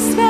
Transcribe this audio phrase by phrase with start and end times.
[0.00, 0.29] bist,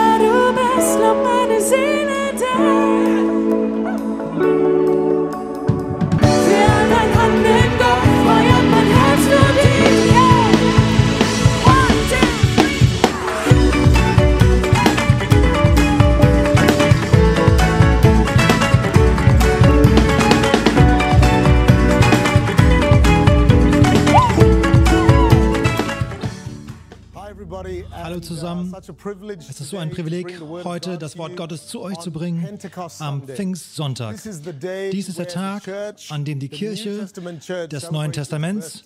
[28.81, 32.59] Es ist so ein Privileg, heute das Wort Gottes zu euch zu bringen
[32.99, 34.17] am Pfingstsonntag.
[34.91, 35.69] Dies ist der Tag,
[36.09, 37.07] an dem die Kirche
[37.71, 38.83] des Neuen Testaments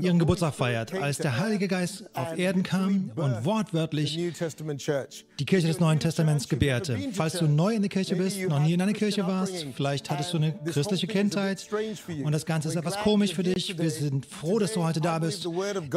[0.00, 5.80] ihren Geburtstag feiert, als der Heilige Geist auf Erden kam und wortwörtlich die Kirche des
[5.80, 6.98] Neuen Testaments gebärte.
[7.12, 10.32] Falls du neu in der Kirche bist, noch nie in einer Kirche warst, vielleicht hattest
[10.32, 11.68] du eine christliche Kindheit
[12.24, 13.78] und das Ganze ist etwas komisch für dich.
[13.78, 15.46] Wir sind froh, dass du heute da bist.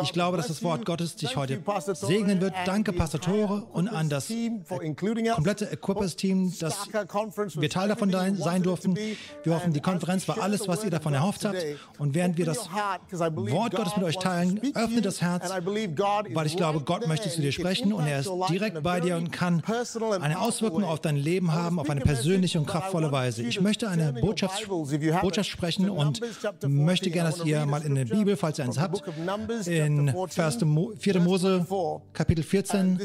[0.04, 1.62] Ich glaube, dass das Wort Gottes dich heute
[1.94, 2.54] segnen wird.
[2.66, 4.32] Danke, Pastor Tore, und an das
[5.36, 6.88] komplette Equippers-Team, dass
[7.56, 8.98] wir Teil davon sein sein durften.
[9.44, 11.58] Wir hoffen, die Konferenz war alles, was ihr davon erhofft habt.
[11.98, 16.82] Und während wir das Wort Gottes mit euch teilen, öffne das Herz, weil ich glaube,
[16.82, 19.64] Gott möchte zu dir sprechen und er ist direkt bei dir und kann
[20.22, 23.44] eine Auswirkung auf dein Leben haben, auf eine persönliche und kraftvolle Weise.
[23.44, 24.68] Ich möchte eine Botschaft,
[25.22, 26.22] Botschaft sprechen und
[26.68, 29.04] möchte gerne, dass ihr mal in der Bibel, falls ihr eins habt,
[29.68, 30.14] in
[30.98, 31.20] 4.
[31.20, 31.66] Mose,
[32.14, 33.00] Kapitel 14,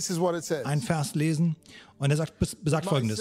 [0.64, 1.56] einen Vers lesen.
[1.98, 3.20] Und er sagt, besagt folgendes.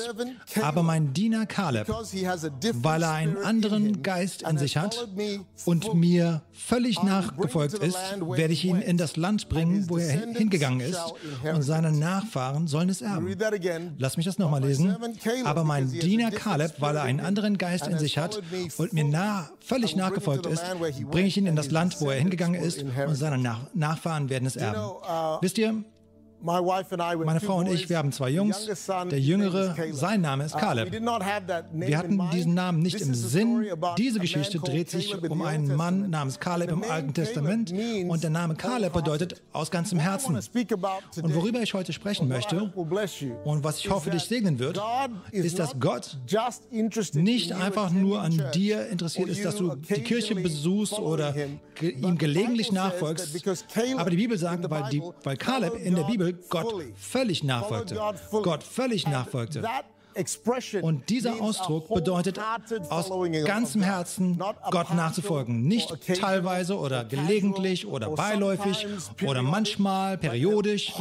[0.62, 5.08] Aber mein Diener Kaleb, weil er einen anderen Geist in sich hat
[5.66, 10.82] und mir völlig nachgefolgt ist, werde ich ihn in das Land bringen, wo er hingegangen
[10.82, 11.00] ist,
[11.44, 13.36] und seine Nachfahren sollen es erben.
[13.98, 14.96] Lass mich das nochmal lesen.
[15.44, 18.42] Aber mein Diener Kaleb, weil er einen anderen Geist in sich hat
[18.78, 20.64] und mir nah, völlig nachgefolgt ist,
[21.10, 24.46] bringe ich ihn in das Land, wo er hingegangen ist, und seine Nach Nachfahren werden
[24.46, 24.80] es erben.
[25.42, 25.84] Wisst ihr,
[26.42, 28.70] meine Frau und ich, wir haben zwei Jungs.
[29.10, 30.92] Der Jüngere, sein Name ist Caleb.
[30.92, 33.66] Wir hatten diesen Namen nicht im Sinn.
[33.98, 37.74] Diese Geschichte dreht sich um einen Mann namens Caleb im Alten Testament.
[38.08, 40.36] Und der Name Caleb bedeutet aus ganzem Herzen.
[40.36, 42.72] Und worüber ich heute sprechen möchte
[43.44, 44.80] und was ich hoffe, dich segnen wird,
[45.32, 46.18] ist, dass Gott
[47.14, 51.34] nicht einfach nur an dir interessiert ist, dass du die Kirche besuchst oder
[51.82, 53.36] ihm gelegentlich nachfolgst.
[53.98, 58.00] Aber die Bibel sagt, weil, die, weil Caleb in der Bibel Gott völlig nachfolgte.
[58.32, 59.64] Gott völlig nachfolgte.
[60.82, 62.40] Und dieser Ausdruck bedeutet
[62.90, 63.12] aus
[63.46, 65.64] ganzem Herzen Gott nachzufolgen.
[65.68, 68.88] Nicht teilweise oder gelegentlich oder beiläufig
[69.24, 70.94] oder manchmal periodisch,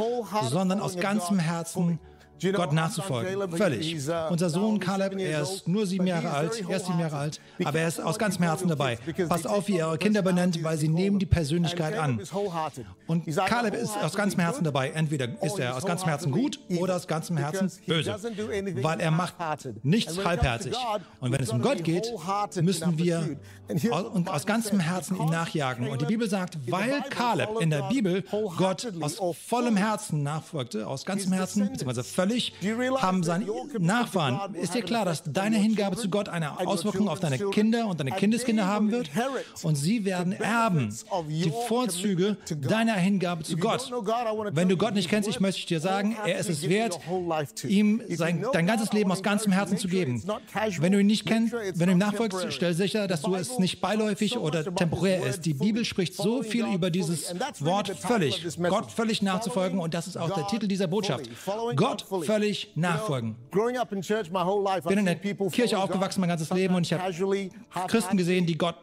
[0.50, 1.98] sondern aus ganzem Herzen
[2.52, 3.50] Gott nachzufolgen.
[3.56, 3.97] Völlig.
[4.30, 7.78] Unser Sohn Caleb, er ist nur sieben Jahre alt, er ist sieben Jahre alt, aber
[7.80, 8.98] er ist aus ganzem Herzen dabei.
[9.28, 12.20] Passt auf, wie ihr eure Kinder benennt, weil sie nehmen die Persönlichkeit an.
[13.06, 14.91] Und Caleb ist aus ganzem Herzen dabei.
[14.91, 18.16] Entweder ist er aus ganzem Herzen gut oder aus ganzem Herzen böse,
[18.82, 19.34] weil er macht
[19.82, 20.74] nichts halbherzig.
[21.20, 22.12] Und wenn es um Gott geht,
[22.60, 23.36] müssen wir
[23.91, 25.88] aus, aus ganzem Herzen ihm nachjagen.
[25.88, 28.24] Und die Bibel sagt, weil Caleb in der Bibel
[28.56, 32.25] Gott aus vollem Herzen nachfolgte, aus ganzem Herzen, beziehungsweise völlig,
[32.98, 33.47] haben seine
[33.78, 34.54] Nachfahren.
[34.54, 38.12] Ist dir klar, dass deine Hingabe zu Gott eine Auswirkung auf deine Kinder und deine
[38.12, 39.10] Kindeskinder haben wird?
[39.62, 40.94] Und sie werden erben
[41.28, 43.91] die Vorzüge deiner Hingabe zu Gott.
[44.53, 46.98] Wenn du Gott nicht kennst, ich möchte dir sagen, er ist es wert,
[47.66, 50.22] ihm sein, dein ganzes Leben aus ganzem Herzen zu geben.
[50.78, 53.81] Wenn du ihn nicht kennst, wenn du ihm nachfolgst, stell sicher, dass du es nicht
[53.81, 55.44] beiläufig oder temporär ist.
[55.44, 60.16] Die Bibel spricht so viel über dieses Wort völlig, Gott völlig nachzufolgen und das ist
[60.16, 61.28] auch der Titel dieser Botschaft.
[61.76, 63.37] Gott völlig nachfolgen.
[63.53, 67.12] Ich bin in der Kirche aufgewachsen mein ganzes Leben und ich habe
[67.88, 68.77] Christen gesehen, die Gott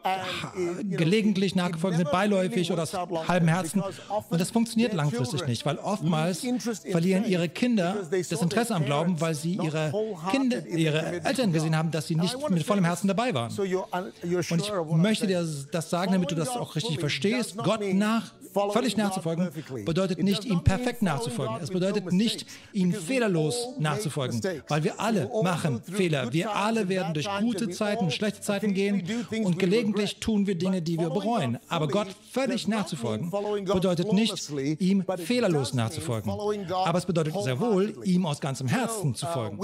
[0.82, 3.82] gelegentlich nachgefolgt sind, beiläufig oder aus halbem Herzen.
[4.28, 6.44] Und das funktioniert langfristig nicht, weil oftmals
[6.90, 9.92] verlieren ihre Kinder das Interesse am Glauben, weil sie ihre,
[10.30, 13.52] Kinder, ihre Eltern gesehen haben, dass sie nicht mit vollem Herzen dabei waren.
[13.56, 17.56] Und ich möchte dir das sagen, damit du das auch richtig verstehst.
[17.56, 18.32] Gott nach
[18.72, 19.50] völlig nachzufolgen
[19.84, 21.56] bedeutet nicht, ihm perfekt nachzufolgen.
[21.60, 26.32] Es bedeutet nicht, ihm fehlerlos nachzufolgen, weil wir alle machen Fehler.
[26.32, 29.04] Wir alle werden durch gute Zeiten, schlechte Zeiten gehen
[29.42, 31.58] und gelegentlich tun wir Dinge, die wir bereuen.
[31.68, 36.30] Aber Gott völlig nachzufolgen bedeutet nicht, ihm fehlerlos nachzufolgen.
[36.72, 39.58] Aber es bedeutet sehr wohl, ihm aus ganzem Herzen zu folgen.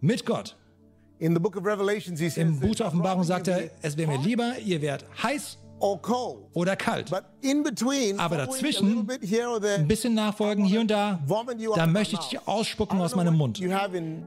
[0.00, 0.56] Mit Gott.
[1.18, 7.10] Im Buch der Offenbarung sagt er, es wäre mir lieber, ihr wärt heiß oder kalt.
[8.18, 11.20] Aber dazwischen, ein bisschen nachfolgen hier und da,
[11.74, 13.60] da möchte ich dich ausspucken aus meinem Mund.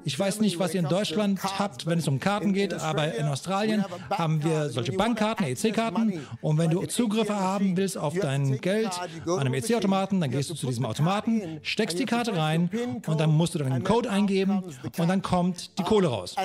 [0.04, 3.26] Ich weiß nicht, was ihr in Deutschland habt, wenn es um Karten geht, aber in
[3.26, 6.26] Australien haben wir solche Bankkarten, EC-Karten.
[6.42, 8.90] Und wenn du Zugriffe haben willst auf dein Geld
[9.26, 12.70] an einem EC-Automaten, dann gehst du zu diesem Automaten, steckst die Karte rein
[13.08, 14.64] und dann musst du dann den Code eingeben
[14.98, 16.36] und dann kommt die Kohle raus.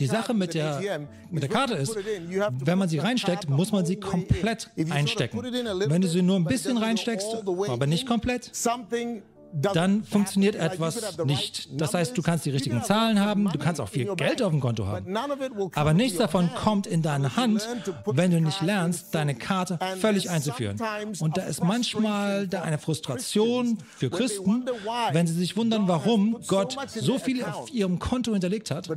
[0.00, 0.80] Die Sache mit der,
[1.30, 5.42] mit der Karte ist, wenn man sie reinsteckt, muss man sie komplett einstecken.
[5.42, 7.26] Wenn du sie nur ein bisschen reinsteckst,
[7.68, 8.50] aber nicht komplett,
[9.56, 11.68] dann funktioniert etwas nicht.
[11.72, 14.60] Das heißt, du kannst die richtigen Zahlen haben, du kannst auch viel Geld auf dem
[14.60, 15.16] Konto haben.
[15.74, 17.66] Aber nichts davon kommt in deine Hand,
[18.06, 20.76] wenn du nicht lernst, deine Karte völlig einzuführen.
[21.20, 24.64] Und da ist manchmal da eine Frustration für Christen,
[25.12, 28.88] wenn sie sich wundern, warum Gott so viel auf ihrem Konto hinterlegt hat,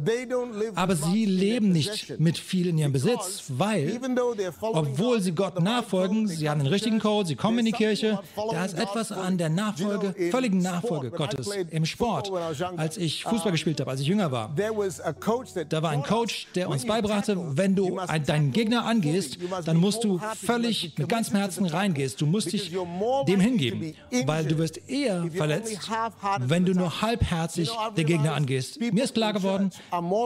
[0.76, 4.00] aber sie leben nicht mit viel in ihrem Besitz, weil,
[4.62, 8.20] obwohl sie Gott nachfolgen, sie haben den richtigen Code, sie kommen in die Kirche,
[8.52, 12.32] da ist etwas an der Nachfolge völlig völligen Nachfolge Gottes im Sport,
[12.78, 14.54] als ich Fußball gespielt habe, als ich jünger war.
[15.70, 20.20] Da war ein Coach, der uns beibrachte, wenn du deinen Gegner angehst, dann musst du
[20.36, 22.22] völlig mit ganzem Herzen reingehst.
[22.22, 22.72] Du musst dich
[23.28, 23.94] dem hingeben,
[24.26, 25.90] weil du wirst eher verletzt,
[26.40, 28.80] wenn du nur halbherzig den Gegner angehst.
[28.80, 29.72] Mir ist klar geworden,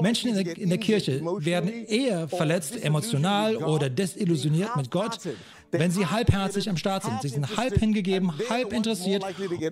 [0.02, 5.20] Menschen in der, in der Kirche werden eher verletzt, emotional oder desillusioniert mit Gott,
[5.80, 7.22] wenn sie halbherzig am Start sind.
[7.22, 9.24] Sie sind halb hingegeben, halb interessiert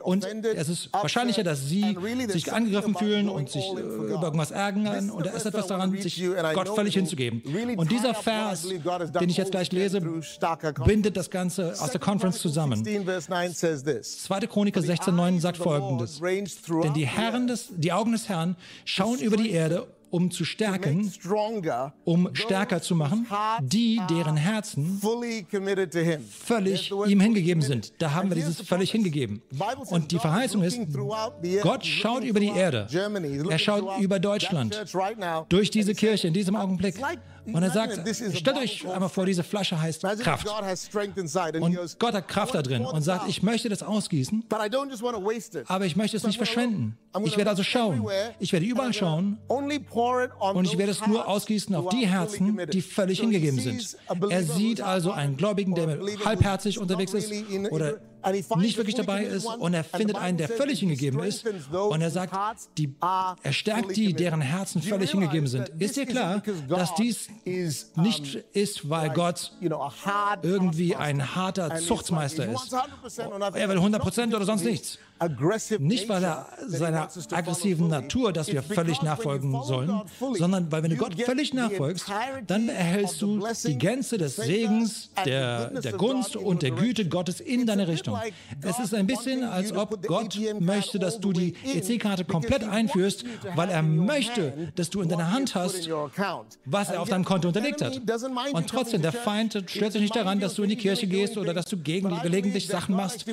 [0.01, 0.25] und
[0.55, 5.25] es ist wahrscheinlicher, dass sie sich angegriffen fühlen und sich äh, über irgendwas ärgern und
[5.25, 7.41] da ist etwas daran, sich Gott völlig hinzugeben.
[7.77, 10.01] Und dieser Vers, den ich jetzt gleich lese,
[10.85, 12.83] bindet das Ganze aus der Conference zusammen.
[12.83, 14.39] 2.
[14.47, 16.19] Chroniker 16,9 sagt folgendes.
[16.19, 18.55] Denn die, Herren des, die Augen des Herrn
[18.85, 21.11] schauen über die Erde um zu stärken,
[22.03, 23.25] um stärker zu machen,
[23.61, 25.01] die, deren Herzen
[26.29, 27.93] völlig ihm hingegeben sind.
[27.99, 29.41] Da haben wir dieses völlig hingegeben.
[29.89, 30.79] Und die Verheißung ist,
[31.61, 32.87] Gott schaut über die Erde.
[33.49, 34.85] Er schaut über Deutschland,
[35.49, 36.95] durch diese Kirche in diesem Augenblick.
[37.45, 37.99] Und er sagt,
[38.35, 40.47] stellt euch einmal vor, diese Flasche heißt Kraft.
[41.59, 44.45] Und Gott hat Kraft da drin und sagt, ich möchte das ausgießen,
[45.67, 46.97] aber ich möchte es nicht verschwenden.
[47.23, 48.05] Ich werde also schauen.
[48.39, 53.19] Ich werde überall schauen und ich werde es nur ausgießen auf die Herzen, die völlig
[53.19, 53.97] hingegeben sind.
[54.29, 57.31] Er sieht also einen Gläubigen, der halbherzig unterwegs ist
[57.71, 57.99] oder
[58.57, 62.33] nicht wirklich dabei ist und er findet einen, der völlig hingegeben ist und er sagt,
[62.77, 65.69] die, er stärkt die, deren Herzen völlig hingegeben sind.
[65.79, 67.29] Ist dir klar, dass dies
[67.95, 69.51] nicht ist, weil Gott
[70.41, 72.73] irgendwie ein harter Zuchtmeister ist?
[73.53, 74.99] Er will 100 Prozent oder sonst nichts.
[75.79, 80.01] Nicht weil er seiner aggressiven Natur, dass wir völlig nachfolgen sollen,
[80.33, 82.05] sondern weil wenn du Gott völlig nachfolgst,
[82.47, 87.67] dann erhältst du die Gänze des Segens, der, der Gunst und der Güte Gottes in
[87.67, 88.17] deine Richtung.
[88.63, 93.23] Es ist ein bisschen, als ob Gott möchte, dass du die EC-Karte komplett einführst,
[93.55, 95.87] weil er möchte, dass du in deiner Hand hast,
[96.65, 98.01] was er auf deinem Konto unterlegt hat.
[98.53, 101.53] Und trotzdem, der Feind stört sich nicht daran, dass du in die Kirche gehst oder
[101.53, 103.25] dass du gegen, gelegentlich Sachen machst.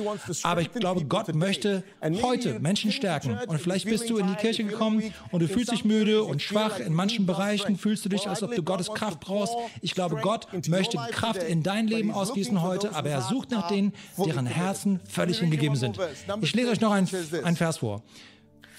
[0.43, 1.78] Aber ich glaube, Gott möchte
[2.21, 3.37] heute Menschen stärken.
[3.47, 6.79] Und vielleicht bist du in die Kirche gekommen und du fühlst dich müde und schwach.
[6.79, 9.53] In manchen Bereichen fühlst du dich, als ob du Gottes Kraft brauchst.
[9.81, 13.93] Ich glaube, Gott möchte Kraft in dein Leben ausgießen heute, aber er sucht nach denen,
[14.17, 15.99] deren Herzen völlig hingegeben sind.
[16.41, 17.07] Ich lese euch noch einen,
[17.43, 18.03] einen Vers vor.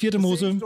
[0.00, 0.18] 4.
[0.18, 0.58] Mose,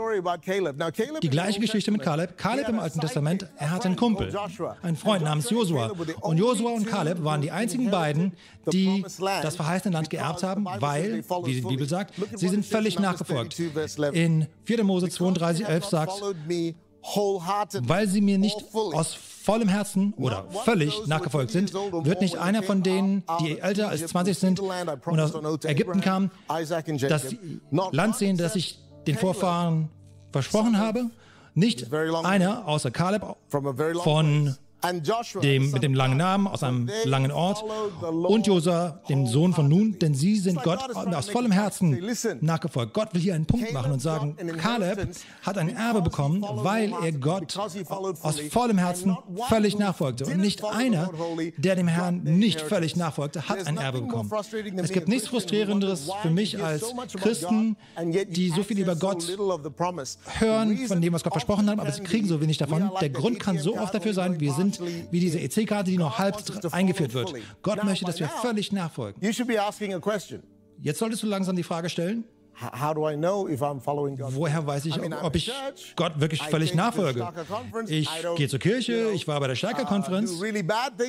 [1.21, 2.37] die gleiche Geschichte mit Kaleb.
[2.37, 4.33] Kaleb im Alten Testament, er hatte einen Kumpel,
[4.81, 5.91] einen Freund namens Josua.
[6.21, 8.31] Und Josua und Kaleb waren die einzigen beiden,
[8.71, 13.59] die das verheißene Land geerbt haben, weil, wie die Bibel sagt, sie sind völlig nachgefolgt.
[14.13, 14.83] In 4.
[14.85, 16.13] Mose 32, 11 sagt,
[17.81, 22.83] weil sie mir nicht aus vollem Herzen oder völlig nachgefolgt sind, wird nicht einer von
[22.83, 25.33] denen, die älter als 20 sind und aus
[25.65, 27.35] Ägypten kamen, das
[27.91, 29.89] Land sehen, das ich den Vorfahren
[30.31, 31.09] versprochen habe.
[31.53, 34.55] Nicht einer außer Kaleb von
[35.41, 37.63] dem, mit dem langen Namen aus einem langen Ort,
[38.01, 41.97] und Josua, dem Sohn von Nun, denn sie sind Gott aus vollem Herzen
[42.41, 42.93] nachgefolgt.
[42.93, 45.09] Gott will hier einen Punkt machen und sagen, Kaleb
[45.41, 49.17] hat ein Erbe bekommen, weil er Gott aus vollem Herzen
[49.49, 50.25] völlig nachfolgte.
[50.25, 51.09] Und nicht einer,
[51.57, 54.31] der dem Herrn nicht völlig nachfolgte, hat ein Erbe bekommen.
[54.77, 57.75] Es gibt nichts Frustrierenderes für mich als Christen,
[58.29, 59.25] die so viel über Gott
[60.39, 62.91] hören, von dem, was Gott versprochen hat, aber sie kriegen so wenig davon.
[63.01, 66.37] Der Grund kann so oft dafür sein, wir sind wie diese EC-Karte, die noch halb
[66.71, 67.33] eingeführt wird.
[67.61, 69.21] Gott möchte, dass wir völlig nachfolgen.
[70.81, 72.25] Jetzt solltest du langsam die Frage stellen.
[72.57, 72.95] Woher
[74.65, 75.51] weiß ich, ob ich
[75.97, 77.27] Gott wirklich völlig nachfolge?
[77.87, 80.31] Ich gehe zur Kirche, ich war bei der Stärkerkonferenz,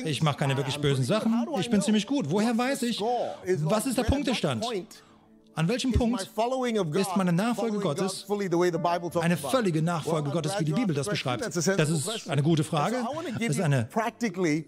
[0.03, 2.29] ich mache keine wirklich bösen Sachen, ich bin ziemlich gut.
[2.29, 4.65] Woher weiß ich, was ist der Punktestand?
[5.57, 8.27] An welchem Punkt ist meine Nachfolge Gottes
[9.19, 11.43] eine völlige Nachfolge Gottes, wie die Bibel das beschreibt?
[11.43, 12.97] Das ist eine gute Frage.
[13.39, 13.89] Das ist eine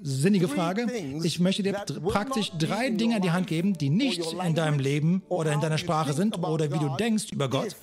[0.01, 0.87] sinnige Frage.
[1.21, 5.21] Ich möchte dir praktisch drei Dinge an die Hand geben, die nicht in deinem Leben
[5.29, 7.75] oder in deiner Sprache sind oder wie du denkst über Gott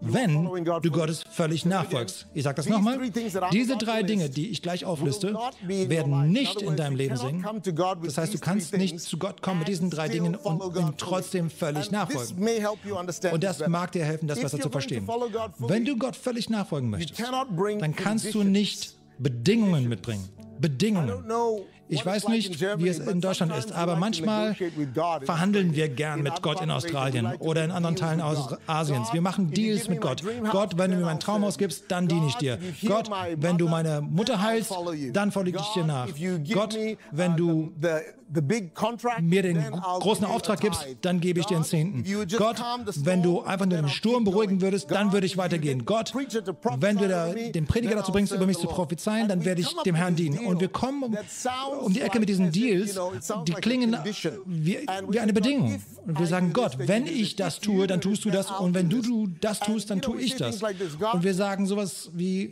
[0.00, 0.44] wenn
[0.82, 2.26] du Gottes völlig nachfolgst.
[2.34, 2.98] Ich sage das nochmal.
[3.52, 5.36] Diese drei Dinge, die ich gleich aufliste,
[5.66, 7.44] werden nicht in deinem Leben singen.
[8.02, 11.50] Das heißt, du kannst nicht zu Gott kommen mit diesen drei Dingen und ihm trotzdem
[11.50, 12.46] völlig nachfolgen.
[13.32, 15.08] Und das mag dir helfen, das besser zu verstehen.
[15.58, 20.28] Wenn du Gott völlig nachfolgen möchtest, dann kannst du nicht Bedingungen mitbringen.
[20.60, 21.24] Bedingungen.
[21.88, 24.54] Ich weiß nicht, wie es in Deutschland ist, aber manchmal
[25.22, 28.20] verhandeln wir gern mit Gott in Australien oder in anderen Teilen
[28.66, 29.12] Asiens.
[29.12, 30.22] Wir machen Deals mit Gott.
[30.50, 32.58] Gott, wenn du mir mein Traumhaus gibst, dann diene ich dir.
[32.86, 34.72] Gott, wenn du meine Mutter heilst,
[35.12, 36.08] dann folge ich dir nach.
[36.52, 36.76] Gott,
[37.10, 37.72] wenn du
[39.20, 39.64] mir den
[40.00, 42.04] großen Auftrag gibst, dann gebe ich dir den Zehnten.
[42.36, 42.62] Gott,
[42.96, 45.86] wenn du einfach nur den Sturm beruhigen würdest, dann würde ich weitergehen.
[45.86, 46.12] Gott,
[46.78, 47.08] wenn du
[47.52, 50.46] den Prediger dazu bringst, über mich zu prophezeien, dann werde ich dem Herrn dienen.
[50.46, 51.16] Und wir kommen
[51.80, 52.98] um die Ecke mit diesen Deals,
[53.46, 53.96] die klingen
[54.46, 55.82] wie, wie eine Bedingung.
[56.06, 58.50] Und wir sagen, Gott, wenn ich das tue, dann tust du das.
[58.50, 60.62] Und wenn du, du das tust, dann tue ich das.
[60.62, 62.48] Und wir sagen sowas wie,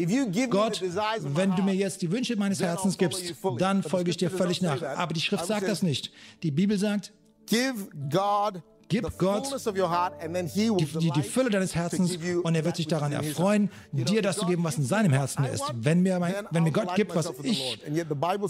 [0.50, 0.82] Gott,
[1.22, 4.82] wenn du mir jetzt die Wünsche meines Herzens gibst, dann folge ich dir völlig nach.
[4.82, 6.12] Aber die Schrift sagt das nicht.
[6.42, 7.12] Die Bibel sagt,
[7.46, 13.70] Give God Gib Gott die, die, Fülle deines Herzens und er wird sich daran erfreuen,
[13.92, 15.64] dir das zu geben, was in seinem Herzen ist.
[15.74, 17.78] Wenn mir, mein, wenn mir Gott gibt, was ich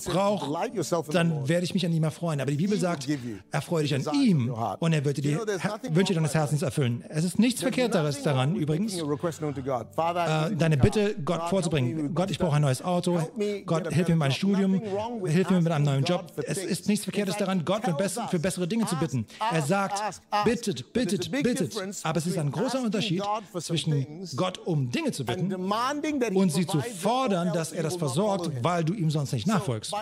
[0.04, 0.70] brauche,
[1.10, 2.40] dann werde ich mich an ihm erfreuen.
[2.40, 3.08] Aber die Bibel sagt,
[3.50, 7.02] erfreue dich an ihm und er wird dir die Wünsche deines Herzens erfüllen.
[7.08, 12.14] Es ist nichts Verkehrteres daran, übrigens, äh, deine Bitte Gott vorzubringen.
[12.14, 13.20] Gott, ich brauche ein neues Auto.
[13.64, 14.82] Gott, hilf mir mit meinem Studium.
[15.24, 16.32] Hilf mir mit einem neuen Job.
[16.46, 17.82] Es ist nichts Verkehrtes daran, Gott
[18.30, 19.26] für bessere Dinge zu bitten.
[19.52, 21.76] Er sagt, bittet, bittet, bittet.
[22.02, 23.22] Aber es ist ein großer Unterschied
[23.60, 25.54] zwischen Gott um Dinge zu bitten
[26.34, 29.92] und sie zu fordern, dass er das versorgt, weil du ihm sonst nicht nachfolgst.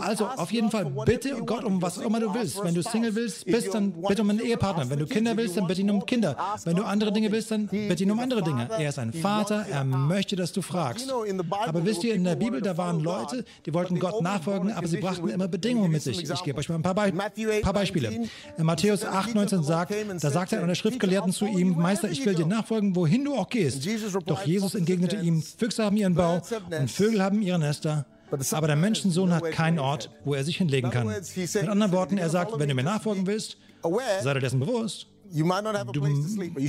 [0.00, 2.62] Also auf jeden Fall bitte Gott um was immer du willst.
[2.62, 4.88] Wenn du Single willst, bist, dann bitte um einen Ehepartner.
[4.88, 6.36] Wenn du Kinder willst, dann bitte ihn um Kinder.
[6.64, 8.68] Wenn du andere Dinge willst, dann bitte ihn um andere Dinge.
[8.78, 11.12] Er ist ein Vater, er möchte, dass du fragst.
[11.66, 14.98] Aber wisst ihr, in der Bibel, da waren Leute, die wollten Gott nachfolgen, aber sie
[14.98, 16.22] brachten immer Bedingungen mit sich.
[16.22, 17.12] Ich gebe euch mal ein paar, Be
[17.62, 18.28] paar Beispiele.
[18.56, 22.34] In Matthäus 8, 19 sagt, da sagte einer der Schriftgelehrten zu ihm, Meister, ich will
[22.34, 23.86] dir nachfolgen, wohin du auch gehst.
[24.26, 26.40] Doch Jesus entgegnete ihm, Füchse haben ihren Bau
[26.78, 28.06] und Vögel haben ihre Nester.
[28.52, 31.06] Aber der Menschensohn hat keinen Ort, wo er sich hinlegen kann.
[31.06, 33.56] Mit anderen Worten, er sagt, wenn du mir nachfolgen willst,
[34.22, 35.06] sei dir dessen bewusst.
[35.32, 36.04] Du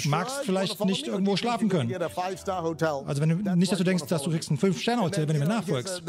[0.10, 1.94] magst vielleicht nicht irgendwo schlafen können.
[1.94, 5.50] Also wenn du nicht, dass du denkst, dass du kriegst ein Fünf-Sterne-Hotel, wenn du mir
[5.50, 6.02] nachfolgst.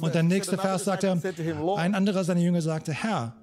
[0.00, 1.20] Und der nächste Vers sagt er,
[1.76, 3.34] ein anderer seiner Jünger sagte, Herr,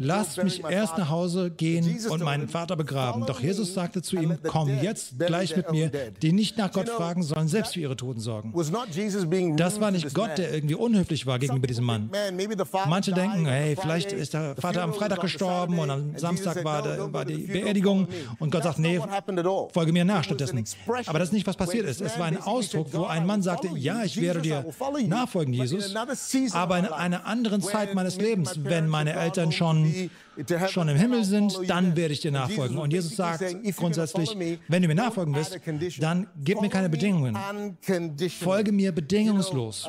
[0.00, 3.26] Lass mich erst nach Hause gehen und meinen Vater begraben.
[3.26, 5.90] Doch Jesus sagte zu ihm, komm jetzt gleich mit mir,
[6.22, 8.52] die nicht nach Gott fragen, sollen selbst für ihre Toten sorgen.
[9.56, 12.10] Das war nicht Gott, der irgendwie unhöflich war gegenüber diesem Mann.
[12.88, 17.12] Manche denken, hey, vielleicht ist der Vater am Freitag gestorben und am Samstag war, der,
[17.12, 18.08] war die Beerdigung.
[18.38, 19.00] und Gott sagt, nee,
[19.72, 20.62] folge mir nach stattdessen.
[21.06, 22.00] Aber das ist nicht, was passiert ist.
[22.00, 24.64] Es war ein Ausdruck, wo ein Mann sagte, ja, ich werde dir
[25.06, 25.94] nachfolgen, Jesus,
[26.52, 30.10] aber in einer anderen Zeit meines Lebens, wenn meine Eltern Eltern schon,
[30.68, 32.78] schon im Himmel sind, dann werde ich dir nachfolgen.
[32.78, 33.44] Und Jesus sagt
[33.76, 34.36] grundsätzlich,
[34.68, 35.58] wenn du mir nachfolgen willst,
[36.00, 37.36] dann gib mir keine Bedingungen.
[38.40, 39.88] Folge mir bedingungslos.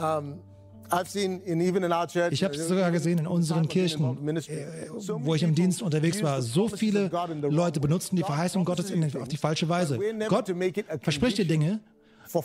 [2.30, 6.44] Ich habe es sogar gesehen in unseren Kirchen, äh, wo ich im Dienst unterwegs war.
[6.44, 7.10] So viele
[7.42, 10.00] Leute benutzen die Verheißung Gottes auf die falsche Weise.
[10.30, 10.54] Gott
[11.02, 11.80] verspricht dir Dinge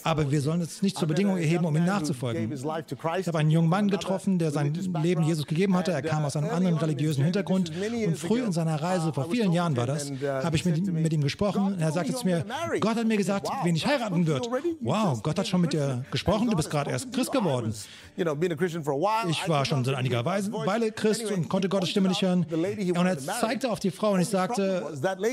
[0.04, 2.52] aber wir sollen es nicht zur Bedingung erheben, um ihm nachzufolgen.
[2.52, 5.92] Ich habe einen jungen Mann getroffen, der sein Leben Jesus gegeben hatte.
[5.92, 7.72] Er kam aus einem anderen religiösen Hintergrund.
[8.06, 11.22] Und früh in seiner Reise, vor vielen Jahren war das, habe ich mit, mit ihm
[11.22, 11.76] gesprochen.
[11.78, 12.44] Er sagte zu mir,
[12.80, 14.48] Gott hat mir gesagt, wen ich heiraten wird.
[14.80, 17.72] Wow, Gott hat schon mit dir gesprochen, du bist gerade erst Christ geworden.
[19.28, 22.46] Ich war schon seit einiger Weile Christ und konnte Gottes Stimme nicht hören.
[22.50, 24.86] Und er zeigte auf die Frau und ich sagte,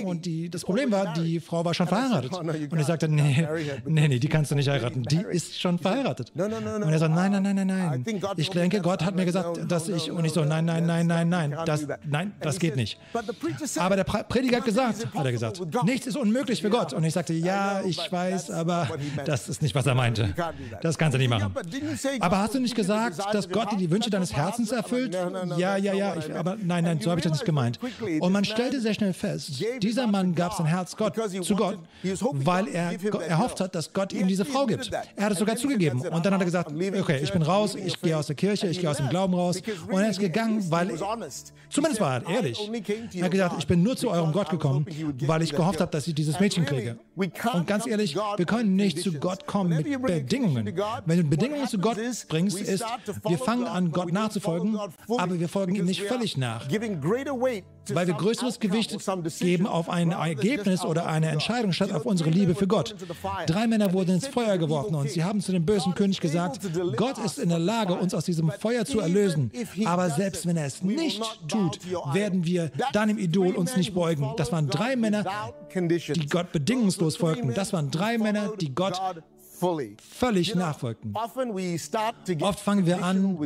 [0.04, 2.34] und die, das Problem war, die Frau war schon verheiratet.
[2.34, 3.48] Und ich sagte, nee,
[3.86, 5.04] nee, nee, die kannst kannst du nicht heiraten.
[5.04, 6.32] Die ist schon verheiratet.
[6.36, 8.06] Und er sagt, nein, nein, nein, nein, nein.
[8.38, 11.30] Ich denke, Gott hat mir gesagt, dass ich, und ich so, nein, nein, nein, nein,
[11.30, 13.00] nein, das, nein, das geht nicht.
[13.78, 16.94] Aber der Prediger hat gesagt, hat er gesagt, nichts ist unmöglich für Gott.
[16.94, 18.88] Und ich sagte, ja, ich weiß, aber
[19.26, 20.34] das ist nicht, was er meinte.
[20.82, 21.54] Das kannst du nicht machen.
[22.20, 25.18] Aber hast du nicht gesagt, dass Gott dir die Wünsche deines Herzens erfüllt?
[25.58, 27.80] Ja, ja, ja, ich, aber nein, nein, so habe ich das nicht gemeint.
[28.20, 31.78] Und man stellte sehr schnell fest, dieser Mann gab sein Herz Gott, zu Gott,
[32.34, 32.94] weil er
[33.28, 34.92] erhofft hat, dass Gott ihm diese Frau gibt.
[35.16, 36.02] Er hat es sogar zugegeben.
[36.02, 38.80] Und dann hat er gesagt, okay, ich bin raus, ich gehe aus der Kirche, ich
[38.80, 39.62] gehe aus dem Glauben raus.
[39.92, 40.92] Und er ist gegangen, weil,
[41.70, 42.60] zumindest war er ehrlich.
[43.14, 44.86] Er hat gesagt, ich bin nur zu eurem Gott gekommen,
[45.26, 46.98] weil ich gehofft habe, dass ich dieses Mädchen kriege.
[47.16, 50.74] Und ganz ehrlich, wir können nicht zu Gott kommen mit Bedingungen.
[51.06, 52.84] Wenn du Bedingungen zu Gott bringst, ist,
[53.28, 56.68] wir fangen an, Gott nachzufolgen, aber wir folgen ihm nicht völlig nach
[57.94, 58.98] weil wir größeres Gewicht
[59.40, 62.96] geben auf ein Ergebnis oder eine Entscheidung statt auf unsere Liebe für Gott.
[63.46, 66.60] Drei Männer wurden ins Feuer geworfen und sie haben zu dem bösen König gesagt,
[66.96, 69.52] Gott ist in der Lage, uns aus diesem Feuer zu erlösen.
[69.86, 71.80] Aber selbst wenn er es nicht tut,
[72.14, 74.34] werden wir deinem Idol uns nicht beugen.
[74.38, 75.26] Das waren drei Männer,
[75.74, 77.54] die Gott bedingungslos folgten.
[77.54, 79.00] Das waren drei Männer, die Gott
[80.00, 81.14] völlig nachfolgten.
[82.42, 83.38] Oft fangen wir an,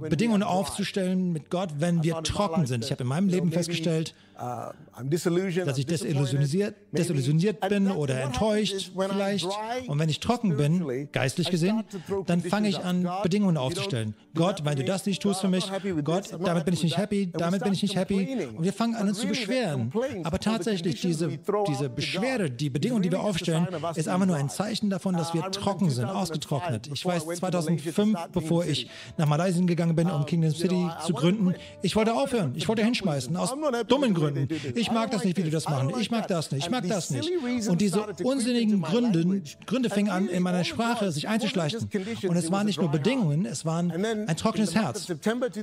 [0.00, 2.84] Bedingungen aufzustellen mit Gott, wenn wir trocken sind.
[2.84, 9.48] Ich habe in meinem Leben festgestellt, dass ich desillusioniert, desillusioniert bin oder enttäuscht vielleicht.
[9.86, 11.84] Und wenn ich trocken bin, geistlich gesehen,
[12.26, 14.14] dann fange ich an, Bedingungen aufzustellen.
[14.34, 15.70] Gott, wenn du das nicht tust für mich,
[16.04, 18.46] Gott, damit bin ich nicht happy, damit bin ich nicht happy.
[18.56, 19.92] Und wir fangen an, uns zu beschweren.
[20.24, 24.88] Aber tatsächlich, diese, diese Beschwerde, die Bedingungen, die wir aufstellen, ist einfach nur ein Zeichen
[24.88, 26.88] davon, dass wir trocken sind, ausgetrocknet.
[26.92, 31.94] Ich weiß, 2005, bevor ich nach Malaysia gegangen bin, um Kingdom City zu gründen, ich
[31.96, 33.54] wollte aufhören, ich wollte hinschmeißen, aus
[33.86, 34.29] dummen Gründen.
[34.32, 34.78] Gründen.
[34.78, 35.90] Ich mag das nicht, wie du das machst.
[36.00, 36.64] Ich mag das nicht.
[36.64, 37.30] Ich mag das nicht.
[37.68, 41.88] Und diese unsinnigen Gründe, Gründe fingen an, in meiner Sprache sich einzuschleichen.
[42.28, 45.08] Und es waren nicht nur Bedingungen, es waren ein trockenes Herz.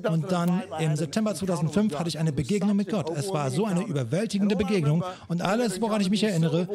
[0.09, 3.09] Und dann im September 2005 hatte ich eine Begegnung mit Gott.
[3.15, 5.03] Es war so eine überwältigende Begegnung.
[5.27, 6.67] Und alles, woran ich mich erinnere,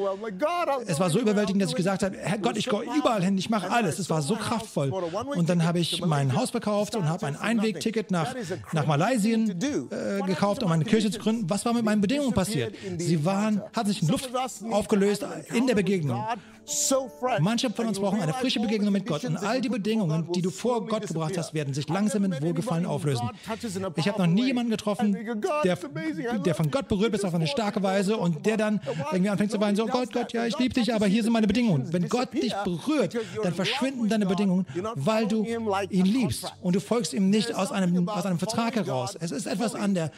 [0.87, 3.50] es war so überwältigend, dass ich gesagt habe, Herr Gott, ich gehe überall hin, ich
[3.50, 3.99] mache alles.
[3.99, 4.90] Es war so kraftvoll.
[5.37, 8.34] Und dann habe ich mein Haus verkauft und habe ein Einwegticket nach,
[8.72, 11.49] nach Malaysia äh, gekauft, um eine Kirche zu gründen.
[11.49, 12.74] Was war mit meinen Bedingungen passiert.
[12.98, 14.30] Sie waren, hatten sich in Luft
[14.70, 16.24] aufgelöst in der Begegnung.
[17.40, 20.50] Manche von uns brauchen eine frische Begegnung mit Gott und all die Bedingungen, die du
[20.50, 23.28] vor Gott gebracht hast, werden sich langsam in Wohlgefallen auflösen.
[23.97, 25.16] Ich habe noch nie jemanden getroffen,
[25.64, 25.76] der,
[26.45, 29.61] der von Gott berührt ist auf eine starke Weise und der dann irgendwie anfängt zu
[29.61, 31.92] weinen, so Gott, Gott, ja, ich liebe dich, aber hier sind meine Bedingungen.
[31.92, 35.45] Wenn Gott dich berührt, dann verschwinden deine Bedingungen, weil du
[35.90, 39.16] ihn liebst und du folgst ihm nicht aus einem, aus einem Vertrag heraus.
[39.19, 40.11] Es ist etwas an der